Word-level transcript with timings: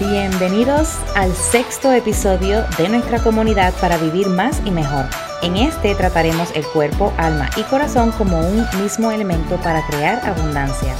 Bienvenidos 0.00 0.96
al 1.16 1.34
sexto 1.34 1.90
episodio 1.90 2.64
de 2.78 2.88
nuestra 2.88 3.20
comunidad 3.20 3.74
para 3.80 3.98
vivir 3.98 4.28
más 4.28 4.62
y 4.64 4.70
mejor. 4.70 5.06
En 5.42 5.56
este 5.56 5.92
trataremos 5.96 6.52
el 6.54 6.64
cuerpo, 6.68 7.12
alma 7.16 7.50
y 7.56 7.64
corazón 7.64 8.12
como 8.12 8.38
un 8.38 8.64
mismo 8.80 9.10
elemento 9.10 9.56
para 9.56 9.84
crear 9.88 10.24
abundancia. 10.24 10.94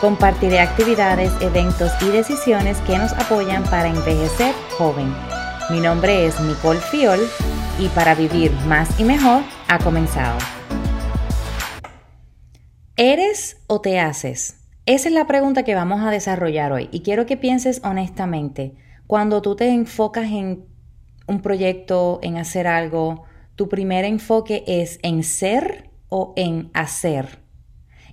Compartiré 0.00 0.60
actividades, 0.60 1.32
eventos 1.40 1.90
y 2.00 2.06
decisiones 2.10 2.78
que 2.82 2.96
nos 2.96 3.12
apoyan 3.14 3.64
para 3.64 3.88
envejecer 3.88 4.54
joven. 4.78 5.12
Mi 5.68 5.80
nombre 5.80 6.26
es 6.26 6.38
Nicole 6.38 6.78
Fiol 6.78 7.28
y 7.80 7.88
para 7.88 8.14
vivir 8.14 8.52
más 8.68 8.88
y 9.00 9.02
mejor 9.02 9.42
ha 9.66 9.80
comenzado. 9.80 10.38
¿Eres 12.94 13.56
o 13.66 13.80
te 13.80 13.98
haces? 13.98 14.65
Esa 14.86 15.08
es 15.08 15.14
la 15.16 15.26
pregunta 15.26 15.64
que 15.64 15.74
vamos 15.74 16.00
a 16.02 16.12
desarrollar 16.12 16.70
hoy 16.70 16.88
y 16.92 17.00
quiero 17.00 17.26
que 17.26 17.36
pienses 17.36 17.80
honestamente. 17.82 18.76
Cuando 19.08 19.42
tú 19.42 19.56
te 19.56 19.68
enfocas 19.68 20.26
en 20.26 20.64
un 21.26 21.42
proyecto, 21.42 22.20
en 22.22 22.36
hacer 22.36 22.68
algo, 22.68 23.24
tu 23.56 23.68
primer 23.68 24.04
enfoque 24.04 24.62
es 24.68 25.00
en 25.02 25.24
ser 25.24 25.90
o 26.08 26.34
en 26.36 26.70
hacer. 26.72 27.40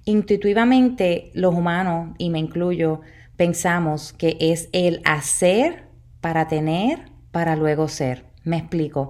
Intuitivamente 0.06 1.30
los 1.36 1.54
humanos, 1.54 2.16
y 2.18 2.32
me 2.32 2.40
incluyo, 2.40 3.02
pensamos 3.38 4.12
que 4.12 4.36
es 4.40 4.70
el 4.72 5.04
hacer 5.06 5.90
para 6.22 6.48
tener, 6.48 7.12
para 7.32 7.56
luego 7.56 7.88
ser. 7.88 8.26
Me 8.44 8.58
explico. 8.58 9.10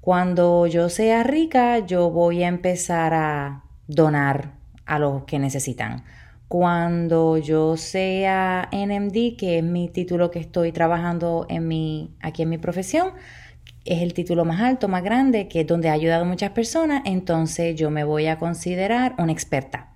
Cuando 0.00 0.68
yo 0.68 0.88
sea 0.88 1.24
rica, 1.24 1.80
yo 1.80 2.10
voy 2.10 2.44
a 2.44 2.48
empezar 2.48 3.12
a 3.12 3.64
donar 3.88 4.52
a 4.86 5.00
los 5.00 5.24
que 5.24 5.40
necesitan 5.40 6.04
cuando 6.52 7.38
yo 7.38 7.78
sea 7.78 8.68
NMD, 8.72 9.38
que 9.38 9.56
es 9.56 9.64
mi 9.64 9.88
título 9.88 10.30
que 10.30 10.38
estoy 10.38 10.70
trabajando 10.70 11.46
en 11.48 11.66
mi, 11.66 12.14
aquí 12.20 12.42
en 12.42 12.50
mi 12.50 12.58
profesión, 12.58 13.12
es 13.86 14.02
el 14.02 14.12
título 14.12 14.44
más 14.44 14.60
alto, 14.60 14.86
más 14.86 15.02
grande, 15.02 15.48
que 15.48 15.62
es 15.62 15.66
donde 15.66 15.88
ha 15.88 15.94
ayudado 15.94 16.26
muchas 16.26 16.50
personas, 16.50 17.04
entonces 17.06 17.74
yo 17.74 17.90
me 17.90 18.04
voy 18.04 18.26
a 18.26 18.38
considerar 18.38 19.14
una 19.16 19.32
experta. 19.32 19.94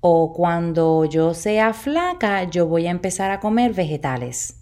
O 0.00 0.32
cuando 0.32 1.04
yo 1.04 1.32
sea 1.32 1.72
flaca, 1.72 2.42
yo 2.50 2.66
voy 2.66 2.88
a 2.88 2.90
empezar 2.90 3.30
a 3.30 3.38
comer 3.38 3.72
vegetales. 3.72 4.60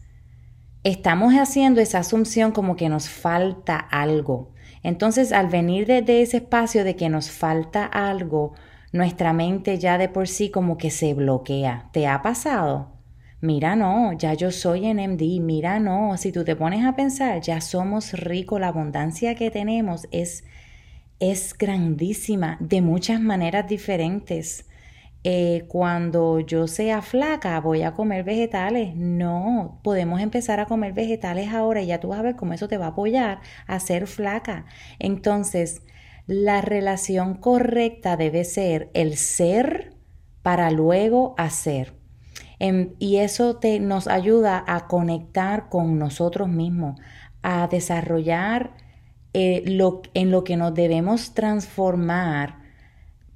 Estamos 0.84 1.32
haciendo 1.32 1.80
esa 1.80 2.00
asunción 2.00 2.52
como 2.52 2.76
que 2.76 2.90
nos 2.90 3.08
falta 3.08 3.78
algo. 3.78 4.52
Entonces, 4.82 5.32
al 5.32 5.48
venir 5.48 5.86
desde 5.86 6.20
ese 6.20 6.36
espacio 6.36 6.84
de 6.84 6.94
que 6.94 7.08
nos 7.08 7.30
falta 7.30 7.86
algo, 7.86 8.52
nuestra 8.96 9.32
mente 9.32 9.78
ya 9.78 9.98
de 9.98 10.08
por 10.08 10.28
sí 10.28 10.50
como 10.50 10.78
que 10.78 10.90
se 10.90 11.14
bloquea. 11.14 11.88
¿Te 11.92 12.06
ha 12.06 12.22
pasado? 12.22 12.92
Mira, 13.40 13.76
no, 13.76 14.12
ya 14.14 14.34
yo 14.34 14.50
soy 14.50 14.86
en 14.86 14.98
MD, 14.98 15.40
mira, 15.40 15.78
no, 15.78 16.16
si 16.16 16.32
tú 16.32 16.42
te 16.44 16.56
pones 16.56 16.84
a 16.84 16.96
pensar, 16.96 17.40
ya 17.42 17.60
somos 17.60 18.12
ricos, 18.12 18.60
la 18.60 18.68
abundancia 18.68 19.34
que 19.34 19.50
tenemos 19.50 20.08
es, 20.10 20.44
es 21.20 21.56
grandísima 21.56 22.56
de 22.60 22.80
muchas 22.82 23.20
maneras 23.20 23.68
diferentes. 23.68 24.64
Eh, 25.28 25.64
cuando 25.68 26.38
yo 26.38 26.68
sea 26.68 27.02
flaca 27.02 27.60
voy 27.60 27.82
a 27.82 27.92
comer 27.92 28.24
vegetales. 28.24 28.94
No, 28.94 29.80
podemos 29.82 30.20
empezar 30.20 30.60
a 30.60 30.66
comer 30.66 30.92
vegetales 30.92 31.48
ahora 31.52 31.82
y 31.82 31.86
ya 31.86 31.98
tú 32.00 32.08
vas 32.08 32.20
a 32.20 32.22
ver 32.22 32.36
cómo 32.36 32.52
eso 32.52 32.68
te 32.68 32.78
va 32.78 32.86
a 32.86 32.88
apoyar 32.90 33.40
a 33.66 33.80
ser 33.80 34.06
flaca. 34.06 34.66
Entonces, 35.00 35.82
la 36.26 36.60
relación 36.60 37.34
correcta 37.34 38.16
debe 38.16 38.44
ser 38.44 38.90
el 38.94 39.16
ser 39.16 39.94
para 40.42 40.70
luego 40.70 41.34
hacer. 41.38 41.94
Em, 42.58 42.94
y 42.98 43.16
eso 43.16 43.56
te, 43.56 43.80
nos 43.80 44.08
ayuda 44.08 44.64
a 44.66 44.86
conectar 44.86 45.68
con 45.68 45.98
nosotros 45.98 46.48
mismos, 46.48 46.98
a 47.42 47.68
desarrollar 47.68 48.74
eh, 49.34 49.62
lo, 49.66 50.02
en 50.14 50.30
lo 50.30 50.42
que 50.44 50.56
nos 50.56 50.74
debemos 50.74 51.34
transformar 51.34 52.60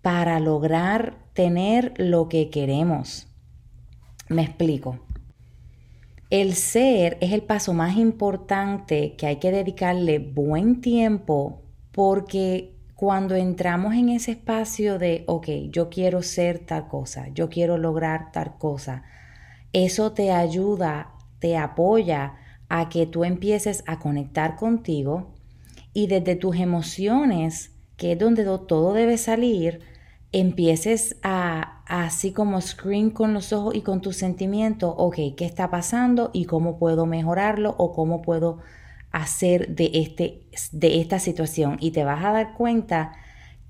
para 0.03 0.41
lograr 0.41 1.19
tener 1.35 1.93
lo 1.97 2.29
que 2.29 2.49
queremos. 2.51 3.29
Me 4.29 4.43
explico. 4.43 4.99
El 6.31 6.55
ser 6.55 7.19
es 7.21 7.33
el 7.33 7.43
paso 7.43 7.75
más 7.75 7.97
importante 7.97 9.17
que 9.17 9.27
hay 9.27 9.37
que 9.37 9.51
dedicarle 9.51 10.21
buen 10.21 10.81
tiempo 10.81 11.63
porque 11.93 12.80
cuando 13.01 13.35
entramos 13.35 13.95
en 13.95 14.11
ese 14.11 14.33
espacio 14.33 14.99
de, 14.99 15.25
ok, 15.27 15.49
yo 15.71 15.89
quiero 15.89 16.21
ser 16.21 16.59
tal 16.59 16.87
cosa, 16.87 17.29
yo 17.29 17.49
quiero 17.49 17.79
lograr 17.79 18.31
tal 18.31 18.59
cosa, 18.59 19.05
eso 19.73 20.13
te 20.13 20.33
ayuda, 20.33 21.15
te 21.39 21.57
apoya 21.57 22.35
a 22.69 22.91
que 22.91 23.07
tú 23.07 23.25
empieces 23.25 23.85
a 23.87 23.99
conectar 23.99 24.57
contigo 24.57 25.33
y 25.95 26.09
desde 26.09 26.37
tus 26.37 26.57
emociones, 26.57 27.71
que 27.97 28.13
es 28.13 28.19
donde 28.19 28.45
todo 28.45 28.93
debe 28.93 29.17
salir, 29.17 29.81
empieces 30.31 31.17
a, 31.23 31.83
así 31.87 32.33
como 32.33 32.61
screen 32.61 33.09
con 33.09 33.33
los 33.33 33.55
ojos 33.55 33.75
y 33.75 33.81
con 33.81 34.03
tus 34.03 34.17
sentimientos, 34.17 34.93
ok, 34.99 35.17
¿qué 35.39 35.47
está 35.47 35.71
pasando 35.71 36.29
y 36.35 36.45
cómo 36.45 36.79
puedo 36.79 37.07
mejorarlo 37.07 37.75
o 37.79 37.95
cómo 37.95 38.21
puedo 38.21 38.59
hacer 39.13 39.75
de, 39.75 39.91
este, 39.95 40.47
de 40.73 41.01
esta 41.01 41.19
situación 41.19 41.77
y 41.81 41.91
te 41.91 42.05
vas 42.05 42.25
a 42.25 42.33
dar 42.33 42.55
cuenta 42.55 43.13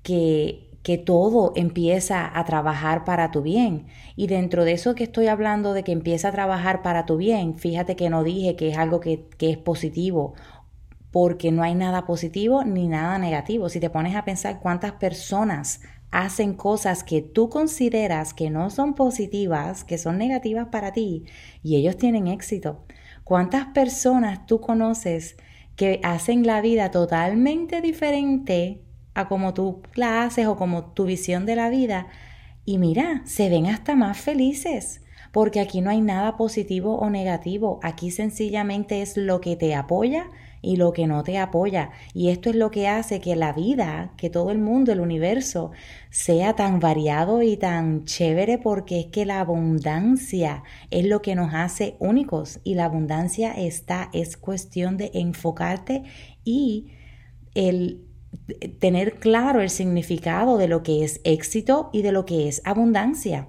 que, 0.03 0.69
que 0.83 0.97
todo 0.97 1.53
empieza 1.55 2.37
a 2.37 2.45
trabajar 2.45 3.05
para 3.05 3.31
tu 3.31 3.41
bien. 3.41 3.87
Y 4.15 4.27
dentro 4.27 4.65
de 4.65 4.73
eso 4.73 4.95
que 4.95 5.03
estoy 5.03 5.27
hablando 5.27 5.73
de 5.73 5.83
que 5.83 5.91
empieza 5.91 6.29
a 6.29 6.31
trabajar 6.31 6.81
para 6.81 7.05
tu 7.05 7.17
bien, 7.17 7.57
fíjate 7.57 7.95
que 7.95 8.09
no 8.09 8.23
dije 8.23 8.55
que 8.55 8.69
es 8.69 8.77
algo 8.77 8.99
que, 8.99 9.27
que 9.37 9.51
es 9.51 9.57
positivo, 9.57 10.33
porque 11.11 11.51
no 11.51 11.63
hay 11.63 11.75
nada 11.75 12.05
positivo 12.05 12.63
ni 12.63 12.87
nada 12.87 13.17
negativo. 13.17 13.69
Si 13.69 13.79
te 13.79 13.89
pones 13.89 14.15
a 14.15 14.25
pensar 14.25 14.59
cuántas 14.59 14.93
personas 14.93 15.81
hacen 16.11 16.53
cosas 16.53 17.03
que 17.03 17.21
tú 17.21 17.49
consideras 17.49 18.33
que 18.33 18.49
no 18.49 18.69
son 18.69 18.95
positivas, 18.95 19.83
que 19.83 19.97
son 19.97 20.17
negativas 20.17 20.67
para 20.67 20.91
ti, 20.93 21.25
y 21.63 21.77
ellos 21.77 21.97
tienen 21.97 22.27
éxito. 22.27 22.85
¿Cuántas 23.31 23.67
personas 23.67 24.45
tú 24.45 24.59
conoces 24.59 25.37
que 25.77 26.01
hacen 26.03 26.45
la 26.45 26.59
vida 26.59 26.91
totalmente 26.91 27.79
diferente 27.79 28.81
a 29.13 29.29
como 29.29 29.53
tú 29.53 29.83
la 29.95 30.23
haces 30.23 30.47
o 30.47 30.57
como 30.57 30.91
tu 30.91 31.05
visión 31.05 31.45
de 31.45 31.55
la 31.55 31.69
vida? 31.69 32.07
Y 32.65 32.77
mira, 32.77 33.21
se 33.23 33.47
ven 33.47 33.67
hasta 33.67 33.95
más 33.95 34.17
felices, 34.17 35.01
porque 35.31 35.61
aquí 35.61 35.79
no 35.79 35.89
hay 35.89 36.01
nada 36.01 36.35
positivo 36.35 36.97
o 36.97 37.09
negativo, 37.09 37.79
aquí 37.83 38.11
sencillamente 38.11 39.01
es 39.01 39.15
lo 39.15 39.39
que 39.39 39.55
te 39.55 39.75
apoya 39.75 40.29
y 40.61 40.75
lo 40.75 40.93
que 40.93 41.07
no 41.07 41.23
te 41.23 41.37
apoya. 41.37 41.91
Y 42.13 42.29
esto 42.29 42.49
es 42.49 42.55
lo 42.55 42.71
que 42.71 42.87
hace 42.87 43.19
que 43.19 43.35
la 43.35 43.53
vida, 43.53 44.13
que 44.17 44.29
todo 44.29 44.51
el 44.51 44.59
mundo, 44.59 44.91
el 44.91 44.99
universo, 44.99 45.71
sea 46.09 46.55
tan 46.55 46.79
variado 46.79 47.41
y 47.41 47.57
tan 47.57 48.05
chévere 48.05 48.57
porque 48.57 48.99
es 48.99 49.05
que 49.07 49.25
la 49.25 49.39
abundancia 49.39 50.63
es 50.89 51.05
lo 51.05 51.21
que 51.21 51.35
nos 51.35 51.53
hace 51.53 51.95
únicos 51.99 52.59
y 52.63 52.75
la 52.75 52.85
abundancia 52.85 53.51
está, 53.53 54.09
es 54.13 54.37
cuestión 54.37 54.97
de 54.97 55.11
enfocarte 55.13 56.03
y 56.43 56.91
el 57.53 58.05
tener 58.79 59.15
claro 59.15 59.61
el 59.61 59.69
significado 59.69 60.57
de 60.57 60.67
lo 60.67 60.83
que 60.83 61.03
es 61.03 61.19
éxito 61.23 61.89
y 61.91 62.01
de 62.01 62.11
lo 62.11 62.25
que 62.25 62.47
es 62.47 62.61
abundancia. 62.65 63.47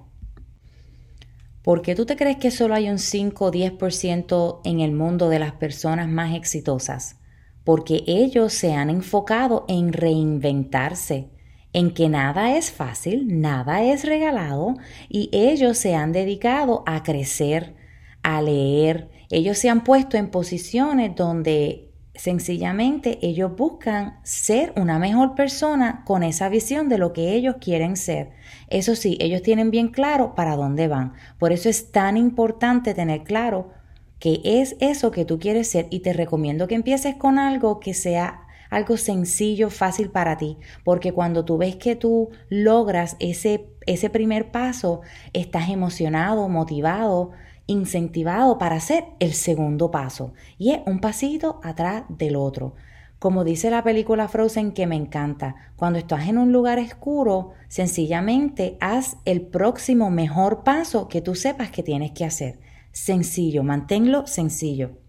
¿Por 1.63 1.81
qué 1.81 1.95
tú 1.95 2.05
te 2.05 2.17
crees 2.17 2.37
que 2.37 2.51
solo 2.51 2.75
hay 2.75 2.89
un 2.89 2.99
5 2.99 3.45
o 3.45 3.51
10% 3.51 4.59
en 4.65 4.81
el 4.81 4.91
mundo 4.91 5.29
de 5.29 5.39
las 5.39 5.53
personas 5.53 6.09
más 6.09 6.35
exitosas? 6.35 7.21
Porque 7.63 8.03
ellos 8.05 8.51
se 8.51 8.73
han 8.73 8.89
enfocado 8.89 9.63
en 9.69 9.93
reinventarse, 9.93 11.29
en 11.71 11.93
que 11.93 12.09
nada 12.09 12.57
es 12.57 12.69
fácil, 12.69 13.39
nada 13.39 13.81
es 13.81 14.03
regalado 14.03 14.75
y 15.07 15.29
ellos 15.31 15.77
se 15.77 15.95
han 15.95 16.11
dedicado 16.11 16.83
a 16.85 17.01
crecer, 17.01 17.75
a 18.23 18.41
leer. 18.41 19.09
Ellos 19.29 19.57
se 19.57 19.69
han 19.69 19.85
puesto 19.85 20.17
en 20.17 20.31
posiciones 20.31 21.15
donde 21.15 21.92
sencillamente 22.15 23.19
ellos 23.21 23.55
buscan 23.55 24.19
ser 24.23 24.73
una 24.75 24.99
mejor 24.99 25.35
persona 25.35 26.03
con 26.05 26.23
esa 26.23 26.49
visión 26.49 26.89
de 26.89 26.97
lo 26.97 27.13
que 27.13 27.33
ellos 27.33 27.55
quieren 27.59 27.97
ser. 27.97 28.31
Eso 28.69 28.95
sí, 28.95 29.17
ellos 29.19 29.41
tienen 29.41 29.71
bien 29.71 29.89
claro 29.89 30.35
para 30.35 30.55
dónde 30.55 30.87
van. 30.87 31.13
Por 31.39 31.51
eso 31.51 31.69
es 31.69 31.91
tan 31.91 32.17
importante 32.17 32.93
tener 32.93 33.23
claro 33.23 33.71
que 34.19 34.41
es 34.43 34.75
eso 34.79 35.11
que 35.11 35.25
tú 35.25 35.39
quieres 35.39 35.69
ser 35.69 35.87
y 35.89 35.99
te 35.99 36.13
recomiendo 36.13 36.67
que 36.67 36.75
empieces 36.75 37.15
con 37.15 37.39
algo 37.39 37.79
que 37.79 37.93
sea 37.93 38.43
algo 38.73 38.97
sencillo, 38.97 39.69
fácil 39.69 40.09
para 40.09 40.37
ti, 40.37 40.57
porque 40.83 41.11
cuando 41.11 41.45
tú 41.45 41.57
ves 41.57 41.75
que 41.75 41.95
tú 41.95 42.29
logras 42.49 43.17
ese, 43.19 43.67
ese 43.85 44.09
primer 44.09 44.51
paso, 44.51 45.01
estás 45.31 45.69
emocionado, 45.69 46.49
motivado, 46.49 47.31
incentivado 47.67 48.57
para 48.57 48.75
hacer 48.75 49.05
el 49.19 49.33
segundo 49.33 49.91
paso 49.91 50.33
y 50.57 50.71
es 50.71 50.81
un 50.85 50.99
pasito 50.99 51.59
atrás 51.63 52.03
del 52.09 52.35
otro. 52.35 52.75
Como 53.19 53.45
dice 53.45 53.69
la 53.69 53.83
película 53.83 54.27
Frozen 54.27 54.73
que 54.73 54.85
me 54.85 54.97
encanta, 54.97 55.55
cuando 55.77 55.97
estás 55.97 56.27
en 56.27 56.37
un 56.37 56.51
lugar 56.51 56.77
oscuro, 56.77 57.51
sencillamente 57.69 58.77
haz 58.81 59.17
el 59.23 59.41
próximo 59.41 60.09
mejor 60.09 60.63
paso 60.63 61.07
que 61.07 61.21
tú 61.21 61.33
sepas 61.33 61.71
que 61.71 61.83
tienes 61.83 62.11
que 62.11 62.25
hacer. 62.25 62.59
sencillo, 62.91 63.63
manténlo 63.63 64.27
sencillo. 64.27 65.02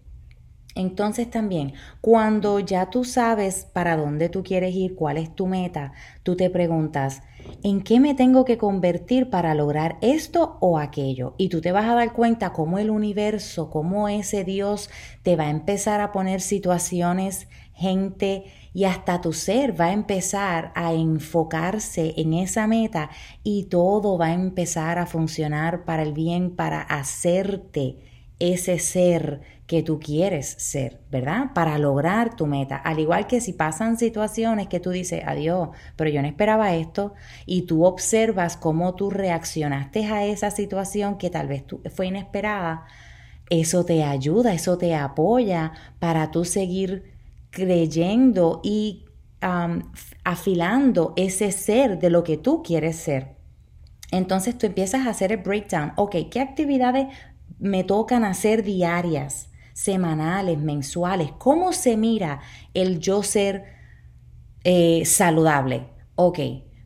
Entonces 0.75 1.29
también, 1.29 1.73
cuando 2.01 2.59
ya 2.59 2.89
tú 2.89 3.05
sabes 3.05 3.65
para 3.71 3.95
dónde 3.95 4.27
tú 4.27 4.43
quieres 4.43 4.75
ir, 4.75 4.93
cuál 4.95 5.17
es 5.17 5.33
tu 5.33 5.47
meta, 5.47 5.93
tú 6.21 6.35
te 6.35 6.49
preguntas, 6.49 7.23
¿en 7.63 7.81
qué 7.81 8.01
me 8.01 8.13
tengo 8.13 8.43
que 8.43 8.57
convertir 8.57 9.29
para 9.29 9.55
lograr 9.55 9.97
esto 10.01 10.57
o 10.59 10.77
aquello? 10.77 11.33
Y 11.37 11.47
tú 11.47 11.61
te 11.61 11.71
vas 11.71 11.85
a 11.85 11.95
dar 11.95 12.11
cuenta 12.11 12.51
cómo 12.51 12.77
el 12.77 12.89
universo, 12.89 13.69
cómo 13.69 14.09
ese 14.09 14.43
Dios 14.43 14.89
te 15.23 15.37
va 15.37 15.45
a 15.45 15.49
empezar 15.49 16.01
a 16.01 16.11
poner 16.11 16.41
situaciones, 16.41 17.47
gente 17.73 18.43
y 18.73 18.83
hasta 18.83 19.21
tu 19.21 19.31
ser 19.31 19.79
va 19.79 19.85
a 19.85 19.93
empezar 19.93 20.73
a 20.75 20.93
enfocarse 20.93 22.15
en 22.17 22.33
esa 22.33 22.67
meta 22.67 23.09
y 23.43 23.63
todo 23.65 24.17
va 24.17 24.27
a 24.27 24.33
empezar 24.33 24.99
a 24.99 25.05
funcionar 25.05 25.85
para 25.85 26.03
el 26.03 26.11
bien, 26.11 26.53
para 26.53 26.81
hacerte 26.81 27.99
ese 28.39 28.79
ser 28.79 29.41
que 29.67 29.81
tú 29.81 29.99
quieres 29.99 30.47
ser, 30.59 31.01
¿verdad? 31.09 31.51
Para 31.55 31.77
lograr 31.79 32.35
tu 32.35 32.45
meta. 32.45 32.75
Al 32.75 32.99
igual 32.99 33.25
que 33.25 33.41
si 33.41 33.53
pasan 33.53 33.97
situaciones 33.97 34.67
que 34.67 34.79
tú 34.79 34.91
dices, 34.91 35.23
adiós, 35.25 35.69
pero 35.95 36.09
yo 36.09 36.21
no 36.21 36.27
esperaba 36.27 36.75
esto, 36.75 37.13
y 37.45 37.63
tú 37.63 37.83
observas 37.83 38.57
cómo 38.57 38.93
tú 38.95 39.09
reaccionaste 39.09 40.05
a 40.05 40.25
esa 40.25 40.51
situación 40.51 41.17
que 41.17 41.31
tal 41.31 41.47
vez 41.47 41.63
fue 41.95 42.07
inesperada, 42.07 42.85
eso 43.49 43.85
te 43.85 44.03
ayuda, 44.03 44.53
eso 44.53 44.77
te 44.77 44.95
apoya 44.95 45.71
para 45.99 46.31
tú 46.31 46.45
seguir 46.45 47.13
creyendo 47.49 48.61
y 48.63 49.05
afilando 50.23 51.13
ese 51.15 51.51
ser 51.51 51.99
de 51.99 52.09
lo 52.09 52.23
que 52.23 52.37
tú 52.37 52.63
quieres 52.63 52.95
ser. 52.97 53.35
Entonces 54.11 54.57
tú 54.57 54.65
empiezas 54.65 55.05
a 55.05 55.11
hacer 55.11 55.31
el 55.31 55.37
breakdown. 55.37 55.93
Ok, 55.97 56.15
¿qué 56.31 56.39
actividades 56.39 57.07
me 57.59 57.83
tocan 57.83 58.23
hacer 58.23 58.63
diarias, 58.63 59.49
semanales, 59.75 60.57
mensuales? 60.57 61.33
¿Cómo 61.37 61.73
se 61.73 61.97
mira 61.97 62.39
el 62.73 62.99
yo 62.99 63.23
ser 63.23 63.65
eh, 64.63 65.03
saludable? 65.05 65.89
Ok, 66.15 66.39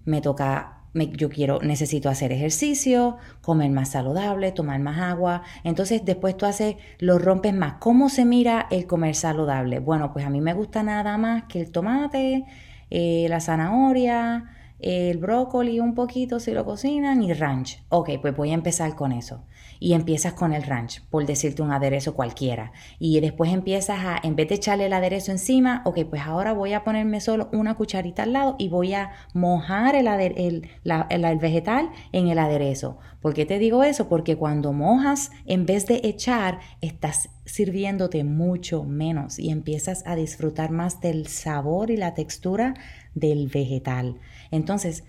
me 0.05 0.21
toca 0.21 0.75
yo 0.93 1.29
quiero, 1.29 1.59
necesito 1.61 2.09
hacer 2.09 2.31
ejercicio, 2.31 3.17
comer 3.41 3.69
más 3.69 3.91
saludable, 3.91 4.51
tomar 4.51 4.79
más 4.79 4.97
agua. 4.97 5.43
Entonces 5.63 6.03
después 6.03 6.35
tú 6.35 6.47
haces, 6.47 6.77
lo 6.97 7.19
rompes 7.19 7.53
más. 7.53 7.75
¿Cómo 7.79 8.09
se 8.09 8.25
mira 8.25 8.67
el 8.71 8.87
comer 8.87 9.13
saludable? 9.13 9.79
Bueno, 9.79 10.11
pues 10.11 10.25
a 10.25 10.31
mí 10.31 10.41
me 10.41 10.53
gusta 10.53 10.81
nada 10.81 11.17
más 11.19 11.43
que 11.43 11.61
el 11.61 11.71
tomate, 11.71 12.43
eh, 12.89 13.27
la 13.29 13.39
zanahoria, 13.39 14.49
el 14.79 15.17
brócoli 15.17 15.79
un 15.79 15.93
poquito 15.93 16.39
si 16.39 16.51
lo 16.51 16.65
cocinan 16.65 17.21
y 17.21 17.33
ranch. 17.33 17.83
Ok, 17.89 18.11
pues 18.21 18.35
voy 18.35 18.51
a 18.51 18.55
empezar 18.55 18.95
con 18.95 19.11
eso 19.11 19.43
y 19.79 19.93
empiezas 19.93 20.33
con 20.33 20.53
el 20.53 20.63
ranch, 20.63 21.01
por 21.09 21.25
decirte 21.25 21.61
un 21.61 21.71
aderezo 21.71 22.13
cualquiera. 22.13 22.71
Y 22.99 23.19
después 23.21 23.53
empiezas 23.53 23.99
a, 23.99 24.19
en 24.21 24.35
vez 24.35 24.49
de 24.49 24.55
echarle 24.55 24.85
el 24.87 24.93
aderezo 24.93 25.31
encima, 25.31 25.81
ok, 25.85 25.99
pues 26.09 26.21
ahora 26.21 26.53
voy 26.53 26.73
a 26.73 26.83
ponerme 26.83 27.21
solo 27.21 27.49
una 27.53 27.75
cucharita 27.75 28.23
al 28.23 28.33
lado 28.33 28.55
y 28.59 28.69
voy 28.69 28.93
a 28.93 29.11
mojar 29.33 29.95
el, 29.95 30.07
el, 30.07 31.39
vegetal 31.39 31.89
en 32.11 32.27
el 32.27 32.39
aderezo. 32.39 32.97
¿Por 33.21 33.33
qué 33.33 33.45
te 33.45 33.59
digo 33.59 33.83
eso? 33.83 34.07
Porque 34.09 34.35
cuando 34.35 34.73
mojas, 34.73 35.31
en 35.45 35.65
vez 35.65 35.87
de 35.87 36.01
echar, 36.03 36.59
estás 36.81 37.29
sirviéndote 37.45 38.23
mucho 38.23 38.83
menos 38.83 39.39
y 39.39 39.49
empiezas 39.49 40.05
a 40.05 40.15
disfrutar 40.15 40.71
más 40.71 41.01
del 41.01 41.27
sabor 41.27 41.89
y 41.89 41.97
la 41.97 42.13
textura 42.13 42.75
del 43.19 43.47
vegetal. 43.47 44.19
Entonces, 44.51 45.03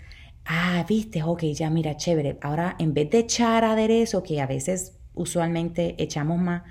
ah, 0.45 0.85
viste, 0.87 1.23
ok, 1.23 1.43
ya 1.53 1.69
mira, 1.69 1.97
chévere. 1.97 2.37
Ahora, 2.41 2.75
en 2.79 2.93
vez 2.93 3.09
de 3.09 3.19
echar 3.19 3.63
aderezo, 3.63 4.23
que 4.23 4.41
a 4.41 4.47
veces 4.47 4.97
usualmente 5.13 5.95
echamos 6.01 6.39
más, 6.39 6.63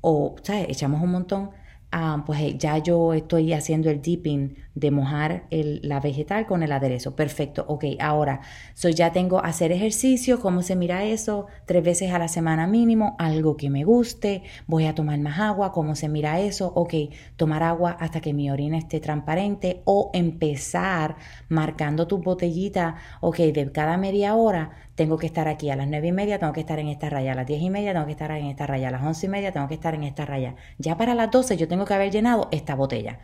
o, 0.00 0.36
¿sabes? 0.42 0.66
Echamos 0.68 1.02
un 1.02 1.12
montón, 1.12 1.50
ah, 1.92 2.22
pues 2.26 2.40
eh, 2.40 2.56
ya 2.58 2.78
yo 2.78 3.14
estoy 3.14 3.52
haciendo 3.52 3.90
el 3.90 4.02
dipping 4.02 4.56
de 4.74 4.90
mojar 4.90 5.44
la 5.50 6.00
vegetal 6.00 6.46
con 6.46 6.62
el 6.62 6.72
aderezo. 6.72 7.14
Perfecto, 7.14 7.64
ok, 7.68 7.84
ahora, 8.00 8.40
so 8.74 8.88
ya 8.88 9.12
tengo 9.12 9.44
hacer 9.44 9.70
ejercicio, 9.72 10.40
¿cómo 10.40 10.62
se 10.62 10.76
mira 10.76 11.04
eso? 11.04 11.46
Tres 11.66 11.84
veces 11.84 12.12
a 12.12 12.18
la 12.18 12.28
semana 12.28 12.66
mínimo, 12.66 13.14
algo 13.18 13.56
que 13.56 13.70
me 13.70 13.84
guste, 13.84 14.42
voy 14.66 14.86
a 14.86 14.94
tomar 14.94 15.18
más 15.18 15.38
agua, 15.38 15.72
¿cómo 15.72 15.94
se 15.94 16.08
mira 16.08 16.40
eso? 16.40 16.72
Ok, 16.74 16.94
tomar 17.36 17.62
agua 17.62 17.96
hasta 18.00 18.20
que 18.20 18.32
mi 18.32 18.50
orina 18.50 18.78
esté 18.78 18.98
transparente 19.00 19.82
o 19.84 20.10
empezar 20.14 21.16
marcando 21.48 22.06
tu 22.06 22.18
botellita, 22.18 22.96
ok, 23.20 23.36
de 23.38 23.70
cada 23.72 23.96
media 23.98 24.34
hora 24.34 24.70
tengo 24.94 25.16
que 25.18 25.26
estar 25.26 25.48
aquí 25.48 25.70
a 25.70 25.76
las 25.76 25.88
nueve 25.88 26.08
y 26.08 26.12
media, 26.12 26.38
tengo 26.38 26.52
que 26.52 26.60
estar 26.60 26.78
en 26.78 26.88
esta 26.88 27.08
raya, 27.08 27.32
a 27.32 27.34
las 27.34 27.46
diez 27.46 27.62
y 27.62 27.70
media 27.70 27.92
tengo 27.92 28.06
que 28.06 28.12
estar 28.12 28.30
en 28.30 28.46
esta 28.46 28.66
raya, 28.66 28.88
a 28.88 28.90
las 28.90 29.02
once 29.02 29.26
y 29.26 29.28
media 29.28 29.52
tengo 29.52 29.68
que 29.68 29.74
estar 29.74 29.94
en 29.94 30.04
esta 30.04 30.26
raya. 30.26 30.54
Ya 30.78 30.96
para 30.96 31.14
las 31.14 31.30
doce 31.30 31.56
yo 31.56 31.68
tengo 31.68 31.81
que 31.84 31.94
haber 31.94 32.10
llenado 32.10 32.48
esta 32.52 32.74
botella 32.74 33.20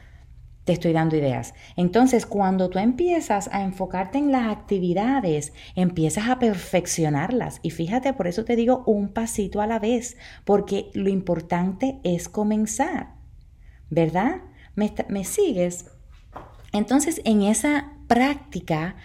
te 0.68 0.74
estoy 0.74 0.92
dando 0.92 1.16
ideas. 1.16 1.54
Entonces, 1.76 2.26
cuando 2.26 2.68
tú 2.68 2.78
empiezas 2.78 3.48
a 3.52 3.62
enfocarte 3.62 4.18
en 4.18 4.30
las 4.30 4.48
actividades, 4.48 5.54
empiezas 5.74 6.28
a 6.28 6.38
perfeccionarlas. 6.38 7.58
Y 7.62 7.70
fíjate, 7.70 8.12
por 8.12 8.26
eso 8.26 8.44
te 8.44 8.54
digo 8.54 8.82
un 8.84 9.08
pasito 9.08 9.62
a 9.62 9.66
la 9.66 9.78
vez, 9.78 10.18
porque 10.44 10.90
lo 10.92 11.08
importante 11.08 12.00
es 12.04 12.28
comenzar, 12.28 13.14
¿verdad? 13.88 14.42
¿Me, 14.74 14.92
me 15.08 15.24
sigues? 15.24 15.86
Entonces, 16.74 17.22
en 17.24 17.40
esa 17.40 17.94
práctica, 18.06 18.96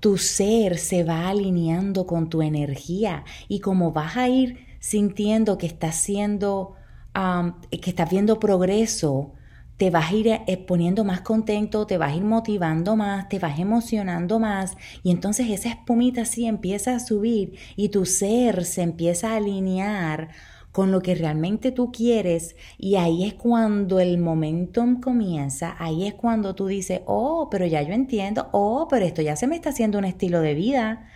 tu 0.00 0.16
ser 0.16 0.78
se 0.78 1.04
va 1.04 1.28
alineando 1.28 2.06
con 2.06 2.30
tu 2.30 2.40
energía 2.40 3.24
y 3.46 3.60
como 3.60 3.92
vas 3.92 4.16
a 4.16 4.26
ir 4.28 4.66
sintiendo 4.78 5.58
que 5.58 5.66
estás 5.66 5.96
siendo, 5.96 6.76
que 7.12 7.90
estás 7.90 8.10
viendo 8.10 8.38
progreso, 8.38 9.32
te 9.80 9.88
vas 9.88 10.10
a 10.10 10.14
ir 10.14 10.28
eh, 10.28 10.58
poniendo 10.58 11.04
más 11.04 11.22
contento, 11.22 11.86
te 11.86 11.96
vas 11.96 12.12
a 12.12 12.16
ir 12.16 12.22
motivando 12.22 12.96
más, 12.96 13.30
te 13.30 13.38
vas 13.38 13.58
emocionando 13.58 14.38
más 14.38 14.76
y 15.02 15.10
entonces 15.10 15.48
esa 15.48 15.70
espumita 15.70 16.20
así 16.20 16.44
empieza 16.44 16.94
a 16.94 17.00
subir 17.00 17.54
y 17.76 17.88
tu 17.88 18.04
ser 18.04 18.66
se 18.66 18.82
empieza 18.82 19.32
a 19.32 19.36
alinear 19.36 20.28
con 20.70 20.92
lo 20.92 21.00
que 21.00 21.14
realmente 21.14 21.72
tú 21.72 21.90
quieres 21.92 22.56
y 22.76 22.96
ahí 22.96 23.24
es 23.24 23.32
cuando 23.34 24.00
el 24.00 24.18
momentum 24.18 25.00
comienza, 25.00 25.74
ahí 25.78 26.06
es 26.06 26.12
cuando 26.12 26.54
tú 26.54 26.66
dices, 26.66 27.00
oh, 27.06 27.48
pero 27.50 27.64
ya 27.66 27.80
yo 27.80 27.94
entiendo, 27.94 28.50
oh, 28.52 28.86
pero 28.88 29.06
esto 29.06 29.22
ya 29.22 29.34
se 29.34 29.46
me 29.46 29.56
está 29.56 29.70
haciendo 29.70 29.96
un 29.98 30.04
estilo 30.04 30.42
de 30.42 30.54
vida. 30.54 31.08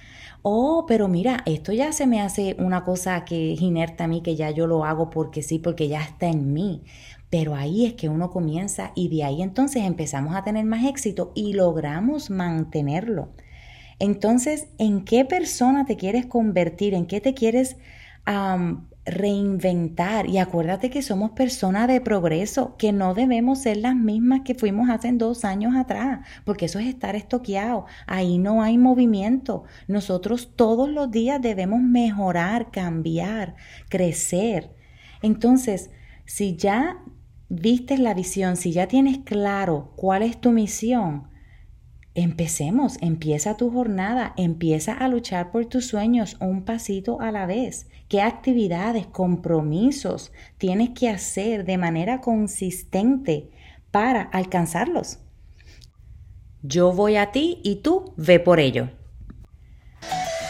Oh, 0.46 0.84
pero 0.86 1.08
mira, 1.08 1.42
esto 1.46 1.72
ya 1.72 1.90
se 1.92 2.06
me 2.06 2.20
hace 2.20 2.54
una 2.58 2.84
cosa 2.84 3.24
que 3.24 3.54
es 3.54 3.62
inerte 3.62 4.02
a 4.02 4.08
mí, 4.08 4.22
que 4.22 4.36
ya 4.36 4.50
yo 4.50 4.66
lo 4.66 4.84
hago 4.84 5.08
porque 5.08 5.42
sí, 5.42 5.58
porque 5.58 5.88
ya 5.88 6.02
está 6.02 6.26
en 6.26 6.52
mí. 6.52 6.82
Pero 7.30 7.54
ahí 7.54 7.86
es 7.86 7.94
que 7.94 8.10
uno 8.10 8.30
comienza 8.30 8.92
y 8.94 9.08
de 9.08 9.24
ahí 9.24 9.40
entonces 9.42 9.84
empezamos 9.84 10.36
a 10.36 10.44
tener 10.44 10.66
más 10.66 10.84
éxito 10.84 11.32
y 11.34 11.54
logramos 11.54 12.28
mantenerlo. 12.28 13.30
Entonces, 13.98 14.68
¿en 14.78 15.04
qué 15.04 15.24
persona 15.24 15.86
te 15.86 15.96
quieres 15.96 16.26
convertir? 16.26 16.92
¿En 16.94 17.06
qué 17.06 17.20
te 17.22 17.32
quieres 17.34 17.76
reinventar? 19.04 20.28
Y 20.28 20.38
acuérdate 20.38 20.90
que 20.90 21.02
somos 21.02 21.32
personas 21.32 21.88
de 21.88 22.00
progreso, 22.00 22.76
que 22.76 22.92
no 22.92 23.14
debemos 23.14 23.60
ser 23.60 23.78
las 23.78 23.96
mismas 23.96 24.42
que 24.44 24.54
fuimos 24.54 24.88
hace 24.90 25.12
dos 25.12 25.44
años 25.44 25.74
atrás, 25.76 26.26
porque 26.44 26.66
eso 26.66 26.78
es 26.78 26.86
estar 26.86 27.16
estoqueado. 27.16 27.86
Ahí 28.06 28.38
no 28.38 28.62
hay 28.62 28.78
movimiento. 28.78 29.64
Nosotros 29.88 30.52
todos 30.56 30.88
los 30.88 31.10
días 31.10 31.40
debemos 31.40 31.80
mejorar, 31.80 32.70
cambiar, 32.70 33.56
crecer. 33.88 34.74
Entonces, 35.22 35.90
si 36.24 36.56
ya 36.56 36.98
viste 37.48 37.98
la 37.98 38.14
visión, 38.14 38.56
si 38.56 38.72
ya 38.72 38.88
tienes 38.88 39.18
claro 39.18 39.92
cuál 39.96 40.22
es 40.22 40.40
tu 40.40 40.50
misión, 40.50 41.33
empecemos, 42.14 42.96
empieza 43.00 43.56
tu 43.56 43.70
jornada, 43.70 44.34
empieza 44.36 44.92
a 44.92 45.08
luchar 45.08 45.50
por 45.50 45.66
tus 45.66 45.86
sueños 45.86 46.36
un 46.40 46.64
pasito 46.64 47.20
a 47.20 47.32
la 47.32 47.46
vez. 47.46 47.88
¿Qué 48.08 48.22
actividades, 48.22 49.06
compromisos 49.06 50.32
tienes 50.58 50.90
que 50.90 51.08
hacer 51.08 51.64
de 51.64 51.78
manera 51.78 52.20
consistente 52.20 53.50
para 53.90 54.22
alcanzarlos? 54.22 55.18
Yo 56.62 56.92
voy 56.92 57.16
a 57.16 57.32
ti 57.32 57.60
y 57.62 57.76
tú 57.76 58.14
ve 58.16 58.40
por 58.40 58.60
ello. 58.60 58.90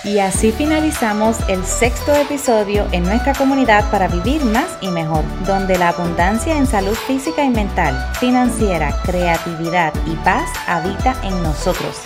Y 0.04 0.18
así 0.18 0.52
finalizamos 0.52 1.38
el 1.48 1.64
sexto 1.64 2.14
episodio 2.14 2.86
en 2.92 3.04
nuestra 3.04 3.32
comunidad 3.32 3.90
para 3.90 4.06
vivir 4.06 4.44
más 4.44 4.76
y 4.82 4.88
mejor, 4.88 5.24
donde 5.46 5.78
la 5.78 5.88
abundancia 5.88 6.58
en 6.58 6.66
salud 6.66 6.94
física 6.94 7.42
y 7.42 7.48
mental, 7.48 7.96
financiera, 8.20 8.94
creatividad 9.02 9.94
y 10.06 10.14
paz 10.16 10.50
habita 10.66 11.16
en 11.22 11.42
nosotros. 11.42 12.02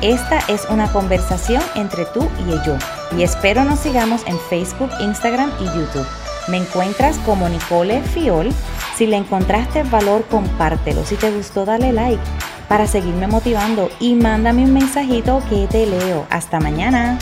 Esta 0.00 0.38
es 0.46 0.64
una 0.70 0.92
conversación 0.92 1.62
entre 1.74 2.04
tú 2.06 2.28
y 2.46 2.52
yo 2.64 2.76
y 3.18 3.24
espero 3.24 3.64
nos 3.64 3.80
sigamos 3.80 4.22
en 4.26 4.38
Facebook, 4.48 4.90
Instagram 5.00 5.50
y 5.60 5.64
YouTube. 5.64 6.06
Me 6.46 6.58
encuentras 6.58 7.18
como 7.18 7.48
Nicole 7.48 8.00
Fiol. 8.00 8.50
Si 8.96 9.06
le 9.06 9.16
encontraste 9.16 9.82
valor, 9.84 10.24
compártelo. 10.30 11.04
Si 11.04 11.16
te 11.16 11.30
gustó, 11.30 11.64
dale 11.64 11.92
like 11.92 12.22
para 12.68 12.86
seguirme 12.86 13.26
motivando 13.26 13.90
y 13.98 14.14
mándame 14.14 14.64
un 14.64 14.72
mensajito 14.72 15.42
que 15.50 15.66
te 15.66 15.86
leo. 15.86 16.26
Hasta 16.30 16.60
mañana. 16.60 17.18